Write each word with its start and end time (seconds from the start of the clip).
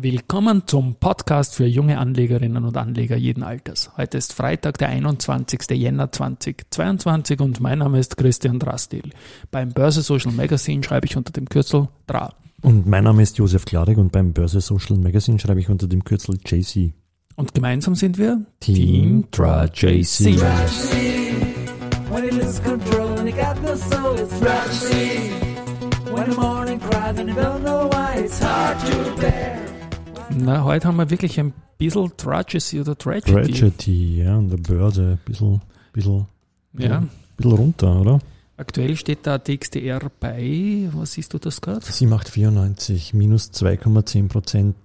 Willkommen 0.00 0.62
zum 0.64 0.94
Podcast 0.94 1.56
für 1.56 1.66
junge 1.66 1.98
Anlegerinnen 1.98 2.64
und 2.64 2.76
Anleger 2.76 3.16
jeden 3.16 3.42
Alters. 3.42 3.90
Heute 3.96 4.16
ist 4.16 4.32
Freitag, 4.32 4.78
der 4.78 4.90
21. 4.90 5.62
Jänner 5.72 6.12
2022 6.12 7.40
und 7.40 7.58
mein 7.60 7.80
Name 7.80 7.98
ist 7.98 8.16
Christian 8.16 8.60
Drastil. 8.60 9.10
Beim 9.50 9.70
Börse 9.70 10.02
Social 10.02 10.30
Magazine 10.30 10.84
schreibe 10.84 11.06
ich 11.06 11.16
unter 11.16 11.32
dem 11.32 11.48
Kürzel 11.48 11.88
DRA. 12.06 12.32
Und 12.62 12.86
mein 12.86 13.02
Name 13.02 13.24
ist 13.24 13.38
Josef 13.38 13.64
Klarek 13.64 13.98
und 13.98 14.12
beim 14.12 14.32
Börse 14.32 14.60
Social 14.60 14.96
Magazine 14.98 15.40
schreibe 15.40 15.58
ich 15.58 15.68
unter 15.68 15.88
dem 15.88 16.04
Kürzel 16.04 16.38
JC. 16.46 16.92
Und 17.34 17.54
gemeinsam 17.54 17.96
sind 17.96 18.18
wir 18.18 18.46
Team 18.60 19.24
DRA 19.32 19.64
JC. 19.64 20.40
When 22.08 22.22
he 22.22 22.30
loses 22.30 22.62
control 22.62 23.18
and 23.18 23.28
he 23.28 23.32
got 23.32 23.60
no 23.64 23.74
soul, 23.74 24.14
it's 24.14 24.32
Rushy. 24.40 25.32
When 26.14 26.30
the 26.30 26.36
morning 26.36 26.78
cries 26.78 27.18
and 27.18 27.28
you 27.28 27.34
don't 27.34 27.64
know 27.64 27.88
why, 27.90 28.22
it's 28.22 28.38
hard 28.40 28.78
to 28.78 29.20
bear. 29.20 29.67
Na, 30.40 30.62
heute 30.64 30.86
haben 30.86 30.96
wir 30.96 31.10
wirklich 31.10 31.38
ein 31.40 31.52
bisschen 31.78 32.16
Tragedy 32.16 32.80
oder 32.80 32.96
Tragedy. 32.96 33.32
Tragedy, 33.52 34.18
ja, 34.22 34.36
an 34.38 34.48
der 34.48 34.56
Börse, 34.58 35.02
ein 35.02 35.18
bisschen, 35.24 35.60
bisschen, 35.92 36.26
Ja. 36.76 37.02
bisschen 37.36 37.52
runter, 37.52 38.00
oder? 38.00 38.18
Aktuell 38.56 38.96
steht 38.96 39.20
da 39.26 39.38
DXDR 39.38 40.00
bei, 40.20 40.88
was 40.92 41.12
siehst 41.12 41.32
du 41.34 41.38
das 41.38 41.60
gerade? 41.60 41.80
7,894, 41.84 43.14
minus 43.14 43.50
2,10 43.52 44.28
Prozent. 44.28 44.76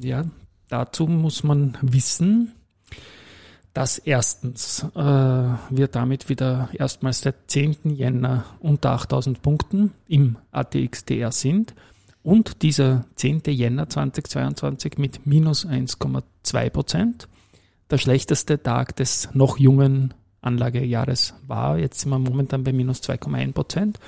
Ja, 0.00 0.24
dazu 0.68 1.06
muss 1.06 1.42
man 1.44 1.78
wissen, 1.82 2.52
dass 3.74 3.98
erstens 3.98 4.84
äh, 4.94 4.98
wir 5.00 5.88
damit 5.90 6.28
wieder 6.28 6.68
erstmals 6.74 7.20
seit 7.22 7.36
10. 7.48 7.76
Jänner 7.94 8.44
unter 8.60 8.90
8000 8.92 9.42
Punkten 9.42 9.92
im 10.08 10.36
ATXDR 10.50 11.32
sind 11.32 11.74
und 12.22 12.62
dieser 12.62 13.04
10. 13.16 13.42
Jänner 13.46 13.88
2022 13.88 14.98
mit 14.98 15.26
minus 15.26 15.66
1,2 15.66 16.70
Prozent. 16.70 17.26
Der 17.90 17.98
schlechteste 17.98 18.62
Tag 18.62 18.94
des 18.96 19.28
noch 19.34 19.58
jungen 19.58 20.14
Anlagejahres 20.40 21.34
war. 21.46 21.76
Jetzt 21.78 22.00
sind 22.00 22.10
wir 22.10 22.18
momentan 22.18 22.64
bei 22.64 22.72
minus 22.72 23.02
2,1 23.02 23.52
Prozent. 23.52 24.00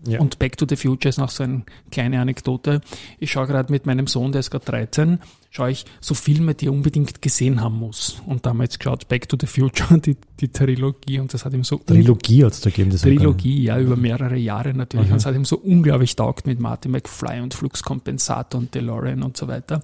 Ja. 0.06 0.20
Und 0.20 0.40
Back 0.40 0.58
to 0.58 0.66
the 0.68 0.76
Future 0.76 1.10
ist 1.10 1.18
noch 1.18 1.30
so 1.30 1.44
eine 1.44 1.64
kleine 1.92 2.22
Anekdote. 2.22 2.82
Ich 3.20 3.32
schaue 3.32 3.48
gerade 3.48 3.72
mit 3.72 3.86
meinem 3.86 4.08
Sohn, 4.08 4.32
der 4.32 4.40
ist 4.40 4.52
gerade 4.52 4.66
13, 4.66 5.20
schaue 5.50 5.72
ich 5.72 5.86
so 6.00 6.14
Filme, 6.14 6.54
die 6.54 6.68
er 6.68 6.72
unbedingt 6.72 7.22
gesehen 7.22 7.62
haben 7.62 7.78
muss. 7.78 8.22
Und 8.26 8.46
damals 8.46 8.80
geschaut 8.80 9.08
Back 9.08 9.28
to 9.28 9.38
the 9.40 9.48
Future, 9.48 10.00
die, 10.00 10.16
die 10.40 10.50
Trilogie, 10.50 11.20
und 11.20 11.34
das 11.34 11.46
hat 11.46 11.54
ihm 11.54 11.64
so 11.64 11.78
Trilogie 11.78 12.46
hat 12.46 12.54
es 12.54 12.62
da 12.62 12.70
gegeben. 12.70 12.92
Das 12.92 13.02
Trilogie, 13.02 13.64
ja, 13.64 13.80
über 13.80 13.96
mehrere 13.96 14.38
Jahre 14.38 14.74
natürlich. 14.74 15.08
Mhm. 15.08 15.14
Und 15.14 15.18
es 15.18 15.26
hat 15.26 15.36
ihm 15.36 15.46
so 15.46 15.58
unglaublich 15.58 16.16
taugt 16.16 16.48
mit 16.48 16.60
Martin 16.60 16.92
McFly 16.92 17.42
und 17.42 17.54
Fluxkompensator 17.54 18.62
und 18.62 18.76
DeLorean 18.76 19.24
und 19.24 19.36
so 19.36 19.48
weiter. 19.48 19.82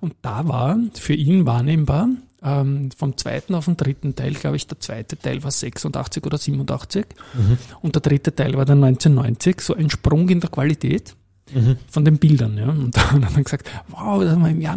Und 0.00 0.14
da 0.22 0.48
war 0.48 0.78
für 0.94 1.14
ihn 1.14 1.46
wahrnehmbar, 1.46 2.08
ähm, 2.42 2.90
vom 2.96 3.16
zweiten 3.16 3.54
auf 3.54 3.66
den 3.66 3.76
dritten 3.76 4.14
Teil, 4.14 4.32
glaube 4.34 4.56
ich, 4.56 4.66
der 4.66 4.80
zweite 4.80 5.16
Teil 5.18 5.42
war 5.42 5.50
86 5.50 6.24
oder 6.24 6.38
87 6.38 7.06
Mhm. 7.34 7.58
und 7.82 7.94
der 7.94 8.02
dritte 8.02 8.34
Teil 8.34 8.54
war 8.54 8.64
dann 8.64 8.82
1990, 8.82 9.60
so 9.60 9.74
ein 9.74 9.90
Sprung 9.90 10.28
in 10.28 10.40
der 10.40 10.50
Qualität 10.50 11.14
Mhm. 11.54 11.76
von 11.90 12.04
den 12.04 12.18
Bildern. 12.18 12.56
Ja. 12.58 12.68
Und 12.68 12.96
da 12.96 13.12
hat 13.12 13.36
er 13.36 13.42
gesagt, 13.42 13.68
wow, 13.88 14.22
dass 14.22 14.36
man 14.38 14.52
im 14.52 14.60
Jahr 14.60 14.76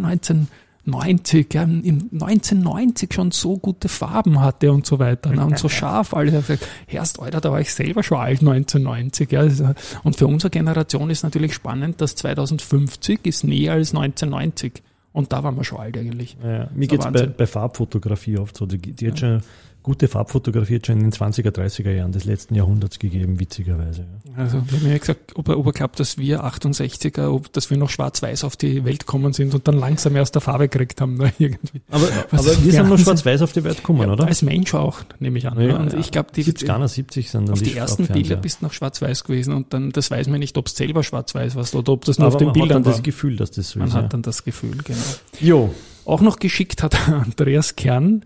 1990, 0.86 1.54
ja, 1.54 1.62
im 1.62 2.08
1990 2.12 3.14
schon 3.14 3.30
so 3.30 3.56
gute 3.56 3.88
Farben 3.88 4.40
hatte 4.40 4.72
und 4.72 4.84
so 4.84 4.98
weiter 4.98 5.30
ne, 5.30 5.44
und 5.44 5.58
so 5.58 5.68
scharf 5.70 6.12
alles. 6.14 6.48
Er 6.50 6.58
Herrst, 6.86 7.20
Alter, 7.20 7.40
da 7.40 7.50
war 7.52 7.60
ich 7.60 7.72
selber 7.72 8.02
schon 8.02 8.18
alt 8.18 8.40
1990. 8.40 9.30
Ja. 9.32 9.40
Also, 9.40 9.70
Und 10.02 10.16
für 10.16 10.26
unsere 10.26 10.50
Generation 10.50 11.10
ist 11.10 11.22
natürlich 11.22 11.54
spannend, 11.54 12.00
dass 12.00 12.16
2050 12.16 13.20
ist 13.24 13.44
näher 13.44 13.72
als 13.74 13.94
1990. 13.94 14.82
Und 15.14 15.32
da 15.32 15.44
waren 15.44 15.56
wir 15.56 15.62
schon 15.62 15.78
alt 15.78 15.96
eigentlich. 15.96 16.36
Ja, 16.42 16.68
mir 16.74 16.88
geht 16.88 16.98
es 16.98 17.10
bei, 17.10 17.26
bei 17.26 17.46
Farbfotografie 17.46 18.36
oft 18.36 18.56
so. 18.56 18.66
Die, 18.66 18.78
die 18.78 19.06
hat 19.06 19.20
schon 19.20 19.42
gute 19.84 20.08
Farbfotografie 20.08 20.76
hat 20.76 20.86
schon 20.86 20.96
in 20.96 21.10
den 21.10 21.12
20er, 21.12 21.50
30er 21.50 21.90
Jahren 21.92 22.10
des 22.10 22.24
letzten 22.24 22.54
Jahrhunderts 22.56 22.98
gegeben, 22.98 23.38
witzigerweise. 23.38 24.06
Ja. 24.24 24.42
Also, 24.42 24.62
wir 24.68 24.80
haben 24.80 24.90
ja 24.90 24.98
gesagt, 24.98 25.36
ob 25.36 25.48
er, 25.48 25.58
ob 25.58 25.66
er 25.66 25.72
glaubt, 25.72 26.00
dass 26.00 26.18
wir 26.18 26.42
68er, 26.44 27.28
ob, 27.28 27.52
dass 27.52 27.70
wir 27.70 27.76
noch 27.76 27.90
schwarz-weiß 27.90 28.42
auf 28.44 28.56
die 28.56 28.84
Welt 28.84 29.06
kommen 29.06 29.32
sind 29.34 29.54
und 29.54 29.68
dann 29.68 29.78
langsam 29.78 30.16
erst 30.16 30.34
der 30.34 30.40
Farbe 30.42 30.68
gekriegt 30.68 31.00
haben. 31.00 31.16
Ne, 31.18 31.32
irgendwie. 31.38 31.82
Aber, 31.90 32.08
Was 32.30 32.48
aber 32.48 32.64
wir 32.64 32.72
sind 32.72 32.88
noch 32.88 32.98
schwarz-weiß 32.98 33.42
auf 33.42 33.52
die 33.52 33.62
Welt 33.62 33.76
gekommen, 33.76 34.00
Ja, 34.02 34.12
oder? 34.12 34.26
Als 34.26 34.42
Mensch 34.42 34.74
auch, 34.74 35.00
nehme 35.20 35.38
ich 35.38 35.46
an. 35.46 35.60
Ja, 35.60 35.66
ne? 35.66 35.78
und 35.78 35.92
ja. 35.92 35.98
ich 35.98 36.10
glaube, 36.10 36.30
die, 36.34 36.42
70, 36.42 36.68
70 36.88 37.30
sind 37.30 37.50
auf 37.50 37.60
die 37.62 37.76
ersten 37.76 38.04
Farbfernseher. 38.06 38.14
Bilder 38.14 38.36
bist 38.36 38.60
du 38.62 38.64
noch 38.64 38.72
schwarz-weiß 38.72 39.24
gewesen 39.24 39.52
und 39.52 39.74
dann, 39.74 39.90
das 39.90 40.10
weiß 40.10 40.28
man 40.28 40.40
nicht, 40.40 40.56
ob 40.56 40.66
es 40.66 40.76
selber 40.76 41.02
schwarz-weiß 41.04 41.54
war 41.56 41.78
oder 41.78 41.92
ob 41.92 42.04
das 42.06 42.18
nur 42.18 42.26
Aber 42.28 42.36
auf 42.36 42.38
den 42.38 42.46
man 42.46 42.52
Bildern 42.54 42.68
hat 42.70 42.74
dann 42.76 42.84
war. 42.86 42.92
das 42.92 43.02
Gefühl, 43.02 43.36
dass 43.36 43.50
das 43.50 43.70
so 43.70 43.78
Man 43.78 43.88
ist. 43.88 43.94
hat 43.94 44.12
dann 44.14 44.22
das 44.22 44.44
Gefühl, 44.44 44.78
genau. 44.82 44.98
ja. 45.40 45.46
Jo, 45.46 45.74
Auch 46.06 46.22
noch 46.22 46.38
geschickt 46.38 46.82
hat 46.82 47.08
Andreas 47.08 47.76
Kern, 47.76 48.24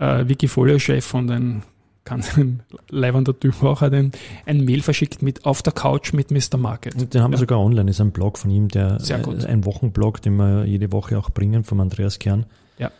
äh, 0.00 0.26
Wikifolio-Chef 0.28 1.04
von 1.04 1.26
den 1.28 1.62
ganz 2.04 2.36
ein 2.36 2.62
leibender 2.88 3.38
Typ 3.38 3.62
auch, 3.62 3.82
hat 3.82 3.92
ein, 3.92 4.10
ein 4.46 4.64
Mail 4.64 4.82
verschickt 4.82 5.22
mit 5.22 5.44
auf 5.44 5.62
der 5.62 5.72
Couch 5.72 6.12
mit 6.12 6.30
Mr. 6.30 6.56
Market. 6.56 6.94
Und 6.96 7.14
den 7.14 7.22
haben 7.22 7.30
wir 7.30 7.36
Ja. 7.36 7.40
sogar 7.40 7.60
online, 7.60 7.90
ist 7.90 8.00
ein 8.00 8.10
Blog 8.10 8.38
von 8.38 8.50
ihm, 8.50 8.68
der 8.68 8.98
äh, 9.08 9.46
ein 9.46 9.64
Wochenblog, 9.64 10.20
den 10.22 10.36
wir 10.36 10.64
jede 10.64 10.90
Woche 10.92 11.16
auch 11.18 11.30
bringen, 11.30 11.62
vom 11.62 11.78
Andreas 11.80 12.18
Kern. 12.18 12.46
Ja. 12.78 12.90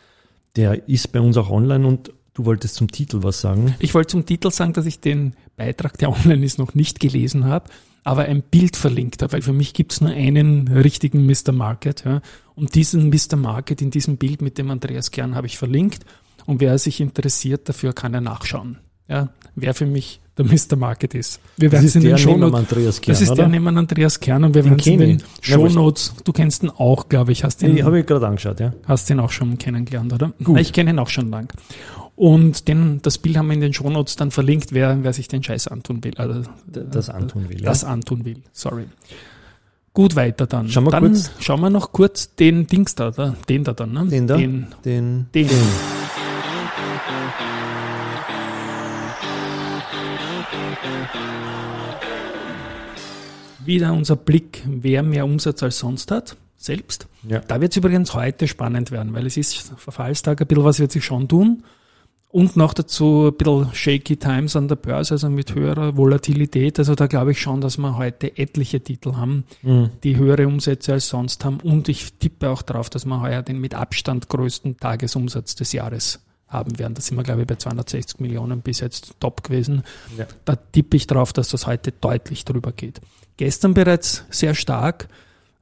Der 0.56 0.86
ist 0.88 1.10
bei 1.12 1.20
uns 1.20 1.36
auch 1.38 1.50
online 1.50 1.86
und 1.86 2.12
du 2.34 2.44
wolltest 2.44 2.74
zum 2.76 2.88
Titel 2.92 3.22
was 3.22 3.40
sagen. 3.40 3.74
Ich 3.80 3.94
wollte 3.94 4.08
zum 4.08 4.26
Titel 4.26 4.50
sagen, 4.50 4.74
dass 4.74 4.86
ich 4.86 5.00
den 5.00 5.34
Beitrag, 5.56 5.96
der 5.98 6.10
online 6.12 6.44
ist, 6.44 6.58
noch 6.58 6.74
nicht 6.74 7.00
gelesen 7.00 7.46
habe, 7.46 7.70
aber 8.04 8.22
ein 8.26 8.42
Bild 8.42 8.76
verlinkt 8.76 9.22
habe, 9.22 9.32
weil 9.32 9.42
für 9.42 9.52
mich 9.52 9.72
gibt 9.74 9.92
es 9.92 10.00
nur 10.00 10.10
einen 10.10 10.68
richtigen 10.68 11.26
Mr. 11.26 11.52
Market. 11.52 12.04
Ja. 12.04 12.20
Und 12.54 12.74
diesen 12.74 13.08
Mr. 13.08 13.36
Market 13.36 13.82
in 13.82 13.90
diesem 13.90 14.18
Bild 14.18 14.42
mit 14.42 14.58
dem 14.58 14.70
Andreas 14.70 15.10
Kern 15.10 15.34
habe 15.34 15.46
ich 15.46 15.58
verlinkt. 15.58 16.04
Und 16.50 16.60
wer 16.60 16.76
sich 16.78 17.00
interessiert 17.00 17.68
dafür, 17.68 17.92
kann 17.92 18.12
er 18.14 18.20
nachschauen. 18.20 18.78
Ja, 19.08 19.28
wer 19.56 19.74
für 19.74 19.86
mich 19.86 20.20
der 20.38 20.44
Mr. 20.46 20.76
Market 20.76 21.14
ist. 21.14 21.40
Wir 21.56 21.70
werden 21.72 21.82
Das 21.82 21.88
ist 21.90 21.96
in 21.96 22.02
den 22.02 22.16
der 22.16 22.18
neben 22.18 22.40
Shownotes. 22.40 22.58
Andreas 22.70 23.00
Kern, 23.00 23.12
Das 23.12 23.20
ist 23.20 23.34
der 23.34 23.48
neben 23.48 23.78
Andreas 23.78 24.20
Kern 24.20 24.44
und 24.44 24.54
wir 24.54 24.62
Den 24.62 24.70
werden 24.70 24.80
es 24.80 24.86
in 24.86 24.98
den. 24.98 25.18
Ja. 25.18 25.24
Shownotes. 25.42 26.14
Du 26.24 26.32
kennst 26.32 26.62
ihn 26.62 26.70
auch, 26.70 27.08
glaube 27.08 27.32
ich. 27.32 27.42
Hast 27.44 27.62
ihn, 27.62 27.74
Den 27.76 27.84
habe 27.84 28.00
ich 28.00 28.06
gerade 28.06 28.26
angeschaut, 28.26 28.60
ja. 28.60 28.72
hast 28.86 29.10
ihn 29.10 29.18
auch 29.20 29.30
schon 29.32 29.58
kennengelernt, 29.58 30.12
oder? 30.12 30.32
Gut. 30.42 30.58
Ich 30.60 30.72
kenne 30.72 30.90
ihn 30.90 30.98
auch 30.98 31.08
schon 31.08 31.30
lang. 31.30 31.52
Und 32.16 32.68
den, 32.68 33.00
das 33.02 33.18
Bild 33.18 33.36
haben 33.36 33.46
wir 33.48 33.54
in 33.54 33.60
den 33.60 33.72
Shownotes 33.72 34.16
dann 34.16 34.30
verlinkt, 34.30 34.72
wer, 34.72 35.02
wer 35.02 35.12
sich 35.12 35.28
den 35.28 35.42
Scheiß 35.42 35.68
antun 35.68 36.04
will. 36.04 36.14
Also, 36.16 36.42
Das 36.66 37.08
antun 37.10 37.48
will. 37.48 37.60
das 37.62 37.82
antun 37.84 38.24
will. 38.24 38.42
Sorry. 38.52 38.84
Gut, 39.92 40.14
weiter 40.16 40.46
dann. 40.46 40.68
Schauen 40.68 40.84
wir 40.84 40.90
dann 40.92 41.02
kurz- 41.04 41.30
schauen 41.40 41.60
wir 41.60 41.70
noch 41.70 41.90
kurz 41.92 42.34
den 42.36 42.66
Dings 42.66 42.94
da, 42.94 43.10
da 43.10 43.34
den 43.48 43.64
da 43.64 43.72
dann, 43.72 43.92
ne? 43.92 44.06
Den 44.06 44.26
da? 44.26 44.36
Den, 44.36 44.66
Den, 44.84 45.26
den. 45.34 45.48
Wieder 53.64 53.92
unser 53.92 54.16
Blick, 54.16 54.62
wer 54.66 55.02
mehr 55.02 55.24
Umsatz 55.24 55.62
als 55.62 55.78
sonst 55.78 56.10
hat, 56.10 56.36
selbst. 56.56 57.06
Ja. 57.28 57.40
Da 57.40 57.60
wird 57.60 57.72
es 57.72 57.76
übrigens 57.76 58.14
heute 58.14 58.48
spannend 58.48 58.90
werden, 58.90 59.12
weil 59.12 59.26
es 59.26 59.36
ist 59.36 59.72
Verfallstag, 59.76 60.40
ein 60.40 60.46
bisschen 60.46 60.64
was 60.64 60.80
wird 60.80 60.92
sich 60.92 61.04
schon 61.04 61.28
tun. 61.28 61.62
Und 62.32 62.56
noch 62.56 62.74
dazu 62.74 63.26
ein 63.28 63.36
bisschen 63.36 63.74
shaky 63.74 64.16
times 64.16 64.54
an 64.54 64.68
der 64.68 64.76
Börse, 64.76 65.14
also 65.14 65.28
mit 65.28 65.54
höherer 65.54 65.96
Volatilität. 65.96 66.78
Also 66.78 66.94
da 66.94 67.08
glaube 67.08 67.32
ich 67.32 67.40
schon, 67.40 67.60
dass 67.60 67.76
wir 67.76 67.96
heute 67.96 68.38
etliche 68.38 68.80
Titel 68.80 69.14
haben, 69.16 69.44
Mhm. 69.62 69.90
die 70.04 70.16
höhere 70.16 70.46
Umsätze 70.46 70.92
als 70.92 71.08
sonst 71.08 71.44
haben. 71.44 71.58
Und 71.60 71.88
ich 71.88 72.12
tippe 72.14 72.48
auch 72.48 72.62
darauf, 72.62 72.88
dass 72.88 73.04
wir 73.04 73.20
heuer 73.20 73.42
den 73.42 73.58
mit 73.58 73.74
Abstand 73.74 74.28
größten 74.28 74.76
Tagesumsatz 74.76 75.56
des 75.56 75.72
Jahres 75.72 76.20
haben 76.50 76.78
werden. 76.78 76.94
Da 76.94 77.00
sind 77.00 77.16
wir, 77.16 77.22
glaube 77.22 77.42
ich, 77.42 77.46
bei 77.46 77.54
260 77.54 78.20
Millionen 78.20 78.60
bis 78.60 78.80
jetzt 78.80 79.14
top 79.20 79.42
gewesen. 79.42 79.84
Ja. 80.18 80.26
Da 80.44 80.56
tippe 80.56 80.96
ich 80.96 81.06
drauf, 81.06 81.32
dass 81.32 81.48
das 81.48 81.66
heute 81.66 81.92
deutlich 81.92 82.44
drüber 82.44 82.72
geht. 82.72 83.00
Gestern 83.36 83.72
bereits 83.72 84.24
sehr 84.30 84.54
stark 84.54 85.08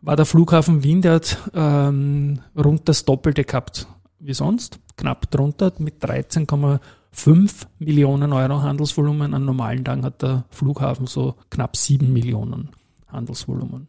war 0.01 0.17
der 0.17 0.27
Flughafen 0.27 0.83
Wien, 0.83 1.03
der 1.03 1.15
hat 1.15 1.39
ähm, 1.55 2.41
rund 2.57 2.89
das 2.89 3.05
Doppelte 3.05 3.45
gehabt 3.45 3.87
wie 4.21 4.35
sonst, 4.35 4.81
knapp 4.97 5.31
drunter 5.31 5.73
mit 5.79 6.03
13,5 6.03 7.67
Millionen 7.79 8.33
Euro 8.33 8.63
Handelsvolumen. 8.63 9.35
An 9.35 9.45
normalen 9.45 9.85
Tagen 9.85 10.05
hat 10.05 10.23
der 10.23 10.45
Flughafen 10.51 11.07
so 11.07 11.37
knapp 11.51 11.77
7 11.77 12.13
Millionen 12.13 12.71
Handelsvolumen. 13.09 13.89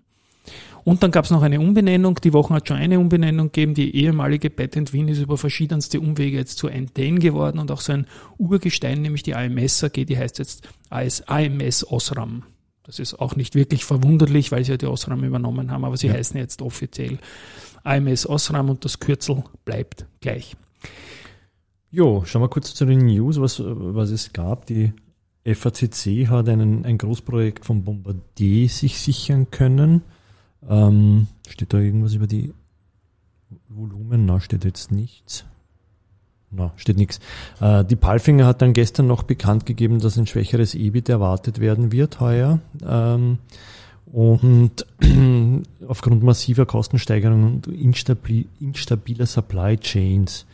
Und 0.84 1.04
dann 1.04 1.12
gab 1.12 1.26
es 1.26 1.31
noch 1.31 1.42
eine 1.42 1.60
Umbenennung. 1.60 2.16
Die 2.24 2.34
Woche 2.34 2.54
hat 2.54 2.68
schon 2.68 2.78
eine 2.78 3.00
Umbenennung 3.00 3.48
gegeben. 3.48 3.74
Die 3.74 3.96
ehemalige 3.96 4.50
Patent 4.50 4.94
Wien 4.94 5.08
ist 5.08 5.20
über 5.20 5.38
verschiedenste 5.38 6.00
Umwege 6.00 6.38
jetzt 6.38 6.58
zu 6.58 6.68
Entain 6.68 7.20
geworden 7.20 7.60
und 7.60 7.72
auch 7.72 7.81
so 7.81 7.94
ein 7.94 8.08
Urgestein, 8.38 9.02
nämlich 9.02 9.24
die 9.24 9.36
AMS 9.36 9.84
AG, 9.84 10.06
die 10.06 10.18
heißt 10.18 10.40
jetzt 10.40 10.68
AS, 10.90 11.22
AMS 11.28 11.86
Osram. 11.92 12.44
Das 12.84 12.98
ist 13.00 13.20
auch 13.20 13.36
nicht 13.36 13.54
wirklich 13.56 13.86
verwunderlich, 13.86 14.52
weil 14.52 14.64
sie 14.66 14.72
ja 14.72 14.78
die 14.78 14.88
Osram 14.88 15.24
übernommen 15.24 15.70
haben, 15.72 15.86
aber 15.86 15.96
sie 15.98 16.08
Ja. 16.08 16.14
heißen 16.14 16.38
jetzt 16.40 16.62
offiziell 16.62 17.20
AMS 17.84 18.28
Osram 18.28 18.70
und 18.70 18.84
das 18.84 19.00
Kürzel 19.00 19.44
bleibt 19.66 20.06
gleich. 20.22 20.56
Jo, 21.92 22.24
schauen 22.26 22.42
wir 22.44 22.50
kurz 22.50 22.74
zu 22.74 22.86
den 22.86 23.06
News, 23.06 23.40
was, 23.40 23.62
was 23.64 24.10
es 24.12 24.31
gab. 24.34 24.66
Die 24.68 24.94
FACC 25.46 26.28
hat 26.28 26.48
einen, 26.50 26.86
ein 26.86 26.98
Großprojekt 26.98 27.66
von 27.66 27.84
Bombardier 27.84 28.70
sich 28.70 29.00
sichern 29.00 29.50
können. 29.50 30.02
Ähm, 30.67 31.27
steht 31.47 31.73
da 31.73 31.79
irgendwas 31.79 32.13
über 32.13 32.27
die 32.27 32.53
Volumen? 33.67 34.25
Na, 34.25 34.39
steht 34.39 34.65
jetzt 34.65 34.91
nichts. 34.91 35.45
Na, 36.51 36.73
steht 36.75 36.97
nichts. 36.97 37.19
Äh, 37.61 37.85
die 37.85 37.95
Palfinger 37.95 38.45
hat 38.45 38.61
dann 38.61 38.73
gestern 38.73 39.07
noch 39.07 39.23
bekannt 39.23 39.65
gegeben, 39.65 40.00
dass 40.00 40.17
ein 40.17 40.27
schwächeres 40.27 40.73
EBIT 40.73 41.09
erwartet 41.09 41.59
werden 41.59 41.91
wird 41.91 42.19
heuer. 42.19 42.59
Ähm, 42.85 43.38
und 44.11 44.85
aufgrund 45.88 46.23
massiver 46.23 46.65
Kostensteigerungen 46.65 47.53
und 47.53 47.67
instabil, 47.67 48.47
instabiler 48.59 49.27
Supply 49.27 49.77
Chains 49.77 50.47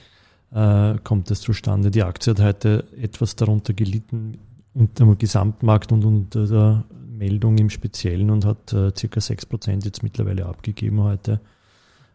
äh, 0.52 0.96
kommt 1.04 1.32
es 1.32 1.42
zustande. 1.42 1.92
Die 1.92 2.04
Aktie 2.04 2.32
hat 2.32 2.42
heute 2.42 2.86
etwas 3.02 3.36
darunter 3.38 3.74
gelitten 3.74 4.38
unter 4.74 5.06
dem 5.06 5.18
Gesamtmarkt 5.18 5.94
und 5.94 6.04
unter 6.04 6.46
der 6.48 6.84
Meldung 7.18 7.58
im 7.58 7.70
Speziellen 7.70 8.30
und 8.30 8.46
hat 8.46 8.74
äh, 8.74 8.92
circa 8.96 9.20
6% 9.20 9.86
jetzt 9.86 10.04
mittlerweile 10.04 10.46
abgegeben 10.46 11.02
heute. 11.02 11.40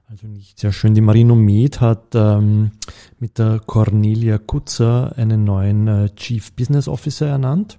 Also 0.08 0.26
nicht 0.26 0.58
sehr 0.58 0.72
schön. 0.72 0.94
Die 0.94 1.00
Marino 1.00 1.36
Med 1.36 1.80
hat 1.80 2.14
ähm, 2.14 2.72
mit 3.20 3.38
der 3.38 3.60
Cornelia 3.60 4.38
Kutzer 4.38 5.16
einen 5.16 5.44
neuen 5.44 5.86
äh, 5.86 6.10
Chief 6.16 6.52
Business 6.52 6.88
Officer 6.88 7.26
ernannt. 7.26 7.78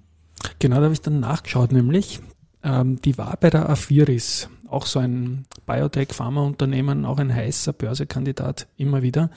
Genau, 0.60 0.78
da 0.78 0.84
habe 0.84 0.94
ich 0.94 1.02
dann 1.02 1.20
nachgeschaut, 1.20 1.72
nämlich 1.72 2.22
ähm, 2.64 3.02
die 3.02 3.18
war 3.18 3.36
bei 3.38 3.50
der 3.50 3.70
Afiris, 3.70 4.50
auch 4.68 4.86
so 4.86 5.00
ein 5.00 5.46
Biotech-Pharma-Unternehmen, 5.66 7.06
auch 7.06 7.18
ein 7.20 7.34
heißer 7.34 7.74
Börsekandidat, 7.74 8.68
immer 8.78 9.02
wieder. 9.02 9.30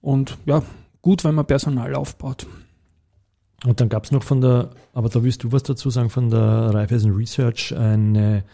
Und 0.00 0.36
ja, 0.44 0.62
gut, 1.00 1.24
wenn 1.24 1.34
man 1.34 1.46
Personal 1.46 1.94
aufbaut. 1.94 2.46
Und 3.64 3.80
dann 3.80 3.88
gab 3.88 4.04
es 4.04 4.10
noch 4.10 4.24
von 4.24 4.40
der, 4.40 4.70
aber 4.92 5.08
da 5.08 5.22
willst 5.22 5.44
du 5.44 5.52
was 5.52 5.62
dazu 5.62 5.90
sagen, 5.90 6.10
von 6.10 6.30
der 6.30 6.40
Raiffeisen 6.40 7.14
Research 7.14 7.74
eine 7.76 8.44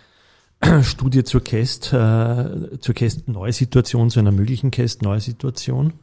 Studie 0.83 1.25
zur 1.25 1.43
Cast, 1.43 1.93
äh, 1.93 2.79
zur 2.81 2.95
Cast 2.95 3.29
Neusituation, 3.29 4.11
zu 4.11 4.21
einer 4.21 4.33
möglichen 4.33 4.71
Cast 4.71 5.03
Neusituation. 5.03 5.95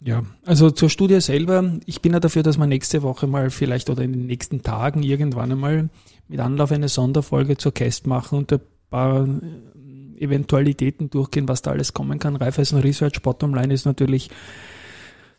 Ja, 0.00 0.22
also 0.44 0.70
zur 0.70 0.90
Studie 0.90 1.20
selber, 1.20 1.78
ich 1.86 2.02
bin 2.02 2.12
ja 2.12 2.20
dafür, 2.20 2.42
dass 2.42 2.58
wir 2.58 2.66
nächste 2.66 3.02
Woche 3.02 3.26
mal 3.26 3.50
vielleicht 3.50 3.88
oder 3.88 4.02
in 4.02 4.12
den 4.12 4.26
nächsten 4.26 4.62
Tagen 4.62 5.02
irgendwann 5.02 5.50
einmal 5.50 5.88
mit 6.28 6.40
Anlauf 6.40 6.72
eine 6.72 6.88
Sonderfolge 6.88 7.56
zur 7.56 7.72
Cast 7.72 8.06
machen 8.06 8.38
und 8.38 8.52
ein 8.52 8.60
paar 8.90 9.26
äh, 9.26 10.22
Eventualitäten 10.22 11.10
durchgehen, 11.10 11.48
was 11.48 11.62
da 11.62 11.70
alles 11.70 11.94
kommen 11.94 12.18
kann. 12.18 12.36
Raiffeisen 12.36 12.80
Research 12.80 13.22
Bottomline 13.22 13.72
ist 13.72 13.86
natürlich, 13.86 14.30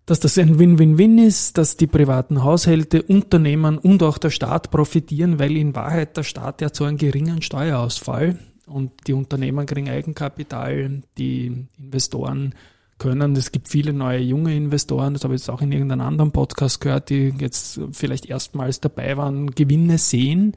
dass 0.05 0.19
das 0.19 0.37
ein 0.37 0.59
Win-Win-Win 0.59 1.17
ist, 1.17 1.57
dass 1.57 1.77
die 1.77 1.87
privaten 1.87 2.43
Haushalte, 2.43 3.01
Unternehmen 3.01 3.77
und 3.77 4.03
auch 4.03 4.17
der 4.17 4.29
Staat 4.29 4.69
profitieren, 4.69 5.39
weil 5.39 5.57
in 5.57 5.75
Wahrheit 5.75 6.15
der 6.15 6.23
Staat 6.23 6.61
ja 6.61 6.69
so 6.71 6.83
einen 6.83 6.97
geringen 6.97 7.41
Steuerausfall 7.41 8.37
und 8.67 8.91
die 9.07 9.13
Unternehmen 9.13 9.65
kriegen 9.65 9.89
Eigenkapital, 9.89 11.01
die 11.17 11.65
Investoren 11.79 12.53
können. 12.97 13.35
Es 13.35 13.51
gibt 13.51 13.67
viele 13.67 13.91
neue 13.91 14.19
junge 14.19 14.55
Investoren, 14.55 15.13
das 15.13 15.23
habe 15.23 15.35
ich 15.35 15.41
jetzt 15.41 15.49
auch 15.49 15.61
in 15.61 15.71
irgendeinem 15.71 16.07
anderen 16.07 16.31
Podcast 16.31 16.79
gehört, 16.79 17.09
die 17.09 17.33
jetzt 17.39 17.79
vielleicht 17.91 18.25
erstmals 18.25 18.79
dabei 18.79 19.17
waren, 19.17 19.51
Gewinne 19.51 19.97
sehen 19.97 20.55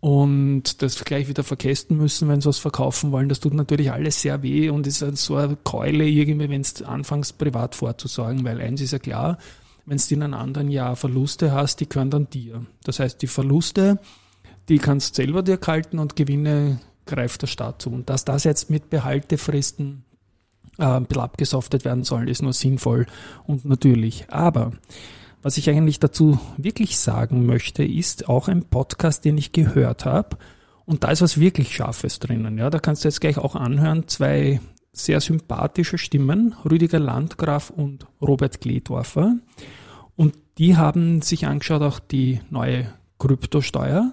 und 0.00 0.82
das 0.82 1.04
gleich 1.04 1.28
wieder 1.28 1.42
verkästen 1.42 1.96
müssen, 1.96 2.28
wenn 2.28 2.40
sie 2.40 2.48
was 2.48 2.58
verkaufen 2.58 3.10
wollen. 3.10 3.28
Das 3.28 3.40
tut 3.40 3.54
natürlich 3.54 3.90
alles 3.90 4.22
sehr 4.22 4.42
weh 4.42 4.70
und 4.70 4.86
ist 4.86 5.02
halt 5.02 5.18
so 5.18 5.36
eine 5.36 5.56
Keule 5.56 6.06
irgendwie, 6.06 6.48
wenn 6.48 6.60
es 6.60 6.82
anfängst, 6.82 7.36
privat 7.38 7.74
vorzusorgen, 7.74 8.44
weil 8.44 8.60
eins 8.60 8.80
ist 8.80 8.92
ja 8.92 9.00
klar, 9.00 9.38
wenn 9.86 9.98
du 9.98 10.14
in 10.14 10.22
einem 10.22 10.34
anderen 10.34 10.70
Jahr 10.70 10.96
Verluste 10.96 11.52
hast, 11.52 11.80
die 11.80 11.88
gehören 11.88 12.10
dann 12.10 12.30
dir. 12.30 12.64
Das 12.84 12.98
heißt, 13.00 13.22
die 13.22 13.28
Verluste, 13.28 13.98
die 14.68 14.78
kannst 14.78 15.16
du 15.18 15.22
selber 15.22 15.42
dir 15.42 15.56
kalten 15.56 15.98
und 15.98 16.16
Gewinne 16.16 16.80
greift 17.06 17.42
der 17.42 17.46
Staat 17.46 17.82
zu. 17.82 17.90
Und 17.90 18.10
dass 18.10 18.24
das 18.24 18.44
jetzt 18.44 18.68
mit 18.68 18.90
Behaltefristen 18.90 20.02
äh, 20.78 20.84
ein 20.84 21.06
bisschen 21.06 21.22
abgesoftet 21.22 21.84
werden 21.84 22.04
soll, 22.04 22.28
ist 22.28 22.42
nur 22.42 22.52
sinnvoll 22.52 23.06
und 23.44 23.64
natürlich. 23.64 24.26
Aber 24.30 24.72
was 25.42 25.58
ich 25.58 25.70
eigentlich 25.70 26.00
dazu 26.00 26.38
wirklich 26.56 26.98
sagen 26.98 27.46
möchte, 27.46 27.84
ist 27.84 28.28
auch 28.28 28.48
ein 28.48 28.64
Podcast, 28.64 29.24
den 29.24 29.38
ich 29.38 29.52
gehört 29.52 30.04
habe. 30.04 30.36
Und 30.84 31.04
da 31.04 31.10
ist 31.10 31.22
was 31.22 31.38
wirklich 31.38 31.74
Scharfes 31.74 32.18
drinnen. 32.18 32.58
Ja, 32.58 32.70
da 32.70 32.78
kannst 32.78 33.04
du 33.04 33.08
jetzt 33.08 33.20
gleich 33.20 33.38
auch 33.38 33.54
anhören. 33.54 34.08
Zwei 34.08 34.60
sehr 34.92 35.20
sympathische 35.20 35.98
Stimmen, 35.98 36.54
Rüdiger 36.64 36.98
Landgraf 36.98 37.70
und 37.70 38.06
Robert 38.20 38.60
Gledorfer. 38.60 39.36
Und 40.16 40.34
die 40.58 40.76
haben 40.76 41.22
sich 41.22 41.46
angeschaut 41.46 41.82
auch 41.82 41.98
die 41.98 42.40
neue 42.50 42.92
Kryptosteuer 43.18 44.12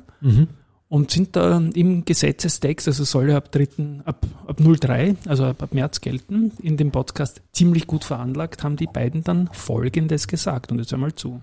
und 0.93 1.09
sind 1.09 1.35
da 1.35 1.57
im 1.73 2.05
Gesetzestext, 2.05 2.88
also 2.88 3.03
soll 3.03 3.31
ja 3.31 3.38
ab 3.38 3.51
3., 3.51 4.03
ab, 4.05 4.27
ab 4.45 4.59
03, 4.59 5.15
also 5.25 5.45
ab, 5.45 5.63
ab 5.63 5.73
März 5.73 6.01
gelten, 6.01 6.51
in 6.62 6.77
dem 6.77 6.91
Podcast 6.91 7.41
ziemlich 7.51 7.88
gut 7.88 8.03
veranlagt, 8.03 8.62
haben 8.62 8.75
die 8.75 8.85
beiden 8.85 9.23
dann 9.23 9.50
Folgendes 9.53 10.27
gesagt. 10.27 10.71
Und 10.71 10.77
jetzt 10.77 10.93
einmal 10.93 11.15
zu. 11.15 11.41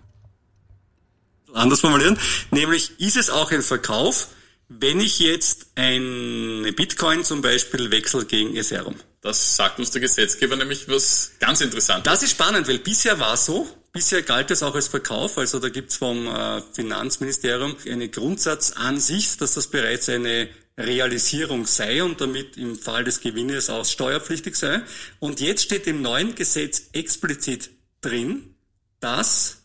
anders 1.52 1.80
formulieren, 1.80 2.16
nämlich 2.52 3.00
ist 3.00 3.16
es 3.16 3.28
auch 3.28 3.50
ein 3.50 3.62
Verkauf, 3.62 4.28
wenn 4.68 5.00
ich 5.00 5.18
jetzt 5.18 5.72
ein 5.74 6.72
Bitcoin 6.76 7.24
zum 7.24 7.42
Beispiel 7.42 7.90
wechsle 7.90 8.26
gegen 8.26 8.54
Ethereum. 8.54 8.94
Das 9.20 9.56
sagt 9.56 9.80
uns 9.80 9.90
der 9.90 10.00
Gesetzgeber 10.00 10.54
nämlich 10.54 10.88
was 10.88 11.32
ganz 11.40 11.60
Interessantes. 11.60 12.04
Das 12.04 12.22
ist 12.22 12.30
spannend, 12.30 12.68
weil 12.68 12.78
bisher 12.78 13.18
war 13.18 13.36
so, 13.36 13.66
Bisher 13.92 14.22
galt 14.22 14.50
es 14.52 14.62
auch 14.62 14.74
als 14.76 14.86
Verkauf, 14.86 15.36
also 15.36 15.58
da 15.58 15.68
gibt's 15.68 15.96
vom 15.96 16.28
äh, 16.28 16.62
Finanzministerium 16.72 17.76
eine 17.88 18.08
Grundsatzansicht, 18.08 19.40
dass 19.40 19.54
das 19.54 19.66
bereits 19.66 20.08
eine 20.08 20.48
Realisierung 20.78 21.66
sei 21.66 22.02
und 22.02 22.20
damit 22.20 22.56
im 22.56 22.78
Fall 22.78 23.02
des 23.02 23.20
Gewinnes 23.20 23.68
auch 23.68 23.84
steuerpflichtig 23.84 24.54
sei. 24.54 24.82
Und 25.18 25.40
jetzt 25.40 25.64
steht 25.64 25.88
im 25.88 26.02
neuen 26.02 26.36
Gesetz 26.36 26.90
explizit 26.92 27.70
drin, 28.00 28.54
dass 29.00 29.62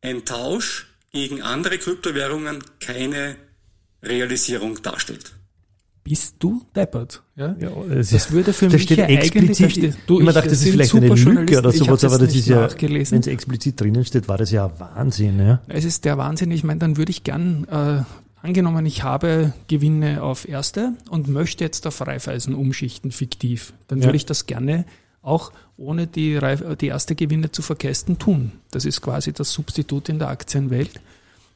ein 0.00 0.24
Tausch 0.24 0.86
gegen 1.12 1.42
andere 1.42 1.78
Kryptowährungen 1.78 2.64
keine 2.80 3.36
Realisierung 4.02 4.80
darstellt. 4.82 5.32
Bist 6.10 6.34
du 6.40 6.60
deppert? 6.74 7.22
Ja? 7.36 7.54
Ja, 7.60 7.68
es 7.94 8.10
Das 8.10 8.32
würde 8.32 8.52
für 8.52 8.66
da 8.66 8.72
mich 8.72 8.82
steht 8.82 8.98
ja 8.98 9.04
explizit, 9.06 9.66
da 9.66 9.70
steht- 9.70 9.94
du, 10.08 10.20
ich 10.20 10.26
ich- 10.26 10.34
dachte, 10.34 10.48
das 10.48 10.58
das 10.58 10.66
ist 10.66 10.72
vielleicht 10.72 10.94
eine 10.96 11.08
Lücke 11.14 11.58
oder 11.58 11.70
sowas, 11.70 12.00
das 12.00 12.12
aber 12.12 12.26
das 12.26 12.34
ist 12.34 12.48
ja, 12.48 12.68
wenn 12.80 13.20
es 13.20 13.26
explizit 13.28 13.80
drinnen 13.80 14.04
steht, 14.04 14.26
war 14.26 14.36
das 14.36 14.50
ja 14.50 14.72
Wahnsinn, 14.80 15.38
ja. 15.38 15.60
Es 15.68 15.84
ist 15.84 16.04
der 16.04 16.18
Wahnsinn. 16.18 16.50
Ich 16.50 16.64
meine, 16.64 16.80
dann 16.80 16.96
würde 16.96 17.10
ich 17.10 17.22
gern, 17.22 17.64
äh, 17.70 18.02
angenommen, 18.44 18.84
ich 18.86 19.04
habe 19.04 19.52
Gewinne 19.68 20.22
auf 20.24 20.48
erste 20.48 20.94
und 21.10 21.28
möchte 21.28 21.62
jetzt 21.62 21.86
auf 21.86 22.00
Raiffeisen 22.04 22.56
umschichten, 22.56 23.12
fiktiv. 23.12 23.72
Dann 23.86 24.00
Ja. 24.00 24.06
würde 24.06 24.16
ich 24.16 24.26
das 24.26 24.46
gerne 24.46 24.86
auch 25.22 25.52
ohne 25.76 26.08
die, 26.08 26.36
Reif- 26.38 26.76
die 26.76 26.88
erste 26.88 27.14
Gewinne 27.14 27.52
zu 27.52 27.62
verkästen 27.62 28.18
tun. 28.18 28.50
Das 28.72 28.84
ist 28.84 29.00
quasi 29.00 29.32
das 29.32 29.52
Substitut 29.52 30.08
in 30.08 30.18
der 30.18 30.28
Aktienwelt. 30.28 30.90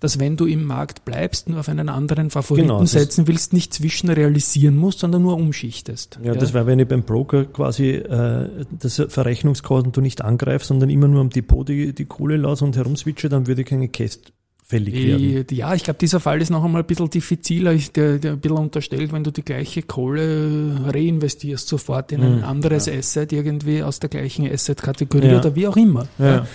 Dass 0.05 0.21
wenn 0.21 0.37
du 0.37 0.45
im 0.45 0.65
Markt 0.65 1.07
bleibst, 1.07 1.49
nur 1.49 1.61
auf 1.61 1.69
einen 1.71 1.89
anderen 1.89 2.29
Favoriten 2.29 2.69
Genau, 2.69 2.85
setzen 2.85 3.27
willst, 3.27 3.55
nicht 3.55 3.73
zwischen 3.73 4.11
realisieren 4.11 4.77
musst, 4.77 4.99
sondern 4.99 5.23
nur 5.23 5.35
umschichtest. 5.35 6.19
Ja, 6.23 6.35
das 6.35 6.53
wäre, 6.53 6.67
wenn 6.67 6.79
ich 6.79 6.87
beim 6.87 7.05
Broker 7.05 7.47
quasi 7.47 7.93
äh, 7.93 8.51
das 8.71 9.03
Verrechnungskonto 9.09 10.03
nicht 10.03 10.21
angreife, 10.21 10.67
sondern 10.67 10.91
immer 10.91 11.09
nur 11.09 11.23
am 11.23 11.31
Depot 11.31 11.67
die, 11.67 11.95
die 11.95 12.05
Kohle 12.05 12.37
lasse 12.37 12.67
und 12.67 12.77
herumswitche, 12.77 13.31
dann 13.31 13.47
würde 13.47 13.65
keine 13.65 13.89
Käst 13.89 14.35
fällig 14.67 14.95
werden. 14.95 15.47
Ja, 15.51 15.75
ich 15.75 15.85
glaube, 15.85 15.99
dieser 15.99 16.21
Fall 16.21 16.41
ist 16.41 16.51
noch 16.51 16.65
einmal 16.65 16.83
ein 16.83 16.87
bisschen 16.87 17.11
diffiziler. 17.11 17.73
Ich, 17.75 17.93
der, 17.93 18.19
der 18.19 18.33
ein 18.33 18.41
bisschen 18.41 18.57
unterstellt, 18.59 19.13
wenn 19.13 19.23
du 19.23 19.31
die 19.31 19.45
gleiche 19.45 19.83
Kohle 19.83 20.81
reinvestierst 20.87 21.69
sofort 21.69 22.13
in 22.13 22.23
ein 22.23 22.39
Mhm, 22.39 22.45
anderes 22.45 22.89
Asset, 22.89 23.33
irgendwie 23.33 23.83
aus 23.83 24.01
der 24.01 24.09
gleichen 24.11 24.51
Asset-Kategorie 24.51 25.29
Ja. 25.29 25.39
oder 25.39 25.55
wie 25.55 25.67
auch 25.69 25.77
immer. 25.77 26.09
Ja. 26.19 26.47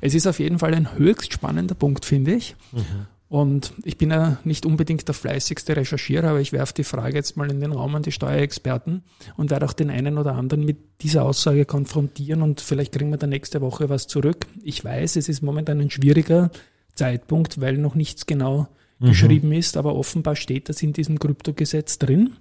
Es 0.00 0.14
ist 0.14 0.26
auf 0.26 0.38
jeden 0.38 0.58
Fall 0.58 0.74
ein 0.74 0.96
höchst 0.96 1.32
spannender 1.34 1.74
Punkt, 1.74 2.04
finde 2.04 2.34
ich. 2.34 2.56
Mhm. 2.72 2.84
Und 3.30 3.74
ich 3.84 3.98
bin 3.98 4.10
ja 4.10 4.38
nicht 4.44 4.64
unbedingt 4.64 5.06
der 5.06 5.14
fleißigste 5.14 5.76
Recherchierer, 5.76 6.28
aber 6.30 6.40
ich 6.40 6.52
werfe 6.54 6.72
die 6.72 6.84
Frage 6.84 7.16
jetzt 7.16 7.36
mal 7.36 7.50
in 7.50 7.60
den 7.60 7.72
Raum 7.72 7.94
an 7.94 8.02
die 8.02 8.12
Steuerexperten 8.12 9.02
und 9.36 9.50
werde 9.50 9.66
auch 9.66 9.74
den 9.74 9.90
einen 9.90 10.16
oder 10.16 10.34
anderen 10.34 10.64
mit 10.64 10.78
dieser 11.02 11.24
Aussage 11.26 11.66
konfrontieren 11.66 12.40
und 12.40 12.62
vielleicht 12.62 12.92
kriegen 12.94 13.10
wir 13.10 13.18
dann 13.18 13.28
nächste 13.28 13.60
Woche 13.60 13.90
was 13.90 14.06
zurück. 14.06 14.46
Ich 14.62 14.82
weiß, 14.82 15.16
es 15.16 15.28
ist 15.28 15.42
momentan 15.42 15.78
ein 15.78 15.90
schwieriger 15.90 16.50
Zeitpunkt, 16.98 17.60
weil 17.60 17.78
noch 17.78 17.94
nichts 17.94 18.26
genau 18.26 18.68
Mhm. 19.00 19.06
geschrieben 19.06 19.52
ist, 19.52 19.76
aber 19.76 19.94
offenbar 19.94 20.34
steht 20.34 20.68
das 20.68 20.82
in 20.82 20.92
diesem 20.92 21.18
Kryptogesetz 21.20 21.98
drin. 21.98 22.32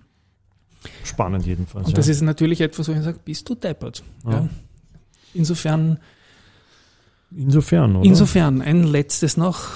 Spannend 1.03 1.45
jedenfalls. 1.45 1.87
Und 1.87 1.97
das 1.97 2.07
ja. 2.07 2.13
ist 2.13 2.21
natürlich 2.21 2.61
etwas, 2.61 2.87
wo 2.87 2.93
ich 2.93 3.01
sage, 3.01 3.19
bist 3.23 3.47
du 3.47 3.55
deppert. 3.55 4.03
Ja. 4.25 4.31
Ja. 4.31 4.49
Insofern, 5.33 5.99
Insofern, 7.35 7.97
oder? 7.97 8.05
insofern, 8.05 8.61
ein 8.61 8.83
letztes 8.83 9.37
noch. 9.37 9.67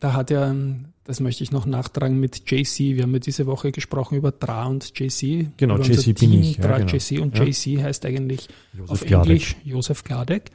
Da 0.00 0.12
hat 0.12 0.30
er, 0.30 0.48
ähm, 0.50 0.86
das 1.08 1.20
möchte 1.20 1.42
ich 1.42 1.52
noch 1.52 1.64
nachtragen 1.64 2.20
mit 2.20 2.50
JC. 2.50 2.94
Wir 2.96 3.04
haben 3.04 3.14
ja 3.14 3.18
diese 3.18 3.46
Woche 3.46 3.72
gesprochen 3.72 4.16
über 4.18 4.30
Dra 4.30 4.66
und 4.66 4.92
JC. 4.98 5.48
Genau, 5.56 5.78
JC 5.78 6.04
bin 6.04 6.14
Team, 6.14 6.32
ich, 6.42 6.56
ja, 6.58 6.64
Dra, 6.64 6.78
genau. 6.80 6.92
JC 6.92 7.18
und 7.22 7.38
Ja. 7.38 7.44
JC 7.44 7.82
heißt 7.82 8.04
eigentlich 8.04 8.46
Josef 8.76 8.90
auf 8.90 9.00
Gladek. 9.06 9.26
Englisch 9.30 9.56
Josef 9.64 10.04
Gladek. 10.04 10.50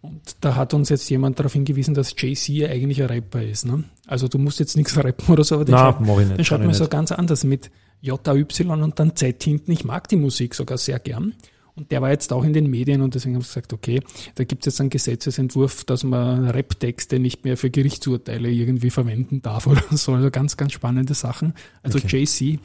Und 0.00 0.20
da 0.40 0.56
hat 0.56 0.72
uns 0.72 0.88
jetzt 0.88 1.10
jemand 1.10 1.38
darauf 1.38 1.52
hingewiesen, 1.52 1.92
dass 1.92 2.14
JC 2.16 2.48
ja 2.48 2.68
eigentlich 2.70 3.02
ein 3.02 3.08
Rapper 3.08 3.42
ist. 3.42 3.66
Ne? 3.66 3.84
Also 4.06 4.28
du 4.28 4.38
musst 4.38 4.60
jetzt 4.60 4.78
nichts 4.78 4.96
rappen 5.04 5.30
oder 5.30 5.44
so, 5.44 5.56
aber 5.56 5.66
den 5.66 5.72
Na, 5.74 5.92
schreibt, 5.92 6.00
mach 6.00 6.18
ich 6.20 6.26
nicht. 6.26 6.38
den 6.38 6.44
schreibt 6.46 6.64
man 6.64 6.74
so 6.74 6.88
ganz 6.88 7.12
anders 7.12 7.44
mit 7.44 7.70
J-A-Y 8.00 8.82
und 8.82 8.98
dann 8.98 9.14
Z 9.14 9.42
hinten. 9.42 9.72
Ich 9.72 9.84
mag 9.84 10.08
die 10.08 10.16
Musik 10.16 10.54
sogar 10.54 10.78
sehr 10.78 11.00
gern. 11.00 11.34
Und 11.74 11.90
der 11.90 12.02
war 12.02 12.10
jetzt 12.10 12.32
auch 12.32 12.44
in 12.44 12.52
den 12.52 12.68
Medien 12.68 13.00
und 13.00 13.14
deswegen 13.14 13.34
habe 13.34 13.42
ich 13.42 13.48
gesagt, 13.48 13.72
okay, 13.72 14.00
da 14.34 14.44
gibt 14.44 14.66
es 14.66 14.74
jetzt 14.74 14.80
einen 14.80 14.90
Gesetzesentwurf, 14.90 15.84
dass 15.84 16.04
man 16.04 16.48
Rap-Texte 16.50 17.18
nicht 17.18 17.44
mehr 17.44 17.56
für 17.56 17.70
Gerichtsurteile 17.70 18.50
irgendwie 18.50 18.90
verwenden 18.90 19.40
darf 19.40 19.66
oder 19.68 19.82
so. 19.90 20.12
Also 20.12 20.30
ganz, 20.30 20.56
ganz 20.56 20.72
spannende 20.72 21.14
Sachen. 21.14 21.54
Also 21.82 21.98
Okay. 21.98 22.24
JC. 22.24 22.58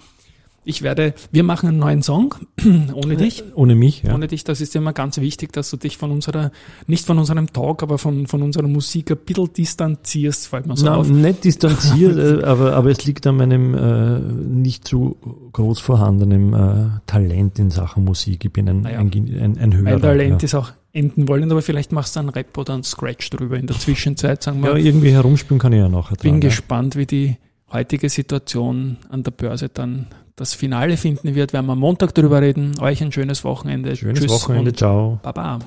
Ich 0.67 0.81
werde, 0.81 1.13
wir 1.31 1.43
machen 1.43 1.69
einen 1.69 1.79
neuen 1.79 2.01
Song 2.03 2.35
ohne 2.93 3.15
dich. 3.15 3.41
Ohne 3.55 3.73
mich, 3.73 4.03
ja. 4.03 4.13
Ohne 4.13 4.27
dich, 4.27 4.43
das 4.43 4.59
ist 4.59 4.75
immer 4.75 4.91
ganz 4.91 5.17
wichtig, 5.17 5.53
dass 5.53 5.69
du 5.69 5.77
dich 5.77 5.97
von 5.97 6.11
unserer, 6.11 6.51
nicht 6.87 7.05
von 7.05 7.17
unserem 7.17 7.47
Talk, 7.53 7.83
aber 7.83 7.97
von, 7.97 8.27
von 8.27 8.41
unserer 8.41 8.67
Musik 8.67 9.11
ein 9.11 9.17
bisschen 9.17 9.53
distanzierst, 9.53 10.47
fällt 10.49 10.67
mir 10.67 10.75
so 10.75 10.85
Na, 10.85 10.97
auf. 10.97 11.07
nicht 11.07 11.45
distanziert, 11.45 12.17
äh, 12.17 12.43
aber, 12.43 12.73
aber 12.73 12.89
es 12.89 13.05
liegt 13.05 13.25
an 13.27 13.37
meinem 13.37 13.75
äh, 13.75 14.19
nicht 14.19 14.85
zu 14.85 15.15
groß 15.53 15.79
vorhandenen 15.79 16.53
äh, 16.53 16.99
Talent 17.05 17.59
in 17.59 17.69
Sachen 17.69 18.03
Musik. 18.03 18.43
Ich 18.43 18.51
bin 18.51 18.67
ein, 18.67 18.81
Naja. 18.81 18.99
ein, 18.99 19.09
ein, 19.13 19.57
ein 19.57 19.73
Hörer. 19.73 19.83
Mein 19.83 20.01
Talent 20.01 20.41
ja. 20.41 20.45
ist 20.47 20.55
auch 20.55 20.73
enden 20.91 21.29
wollen, 21.29 21.49
aber 21.49 21.61
vielleicht 21.61 21.93
machst 21.93 22.17
du 22.17 22.19
einen 22.19 22.29
Rap 22.29 22.57
oder 22.57 22.73
einen 22.73 22.83
Scratch 22.83 23.29
drüber 23.29 23.57
in 23.57 23.67
der 23.67 23.79
Zwischenzeit, 23.79 24.43
sagen 24.43 24.61
wir. 24.61 24.71
ja, 24.71 24.75
irgendwie 24.75 25.11
herumspielen 25.11 25.59
kann 25.59 25.71
ich 25.71 25.79
ja 25.79 25.87
nachher 25.87 26.17
bin 26.17 26.31
dran, 26.31 26.41
ja. 26.41 26.49
gespannt, 26.49 26.97
wie 26.97 27.05
die 27.05 27.37
heutige 27.71 28.09
Situation 28.09 28.97
an 29.09 29.23
der 29.23 29.31
Börse 29.31 29.69
dann 29.69 30.07
das 30.37 30.53
Finale 30.53 30.95
finden 30.95 31.35
wird. 31.35 31.51
Werden 31.51 31.65
wir 31.65 31.73
am 31.73 31.79
Montag 31.79 32.15
drüber 32.15 32.41
reden. 32.41 32.79
Euch 32.79 33.01
ein 33.01 33.11
schönes 33.11 33.43
Wochenende. 33.43 33.95
Schönes 33.97 34.21
Tschüss 34.21 34.31
Wochenende, 34.31 34.71
ciao. 34.71 35.19
Baba. 35.21 35.59